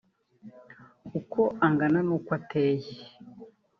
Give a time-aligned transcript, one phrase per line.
[1.19, 2.91] uko angana n’uko ateye